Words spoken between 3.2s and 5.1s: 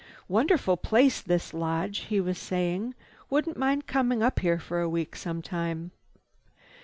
"Wouldn't mind coming up here for a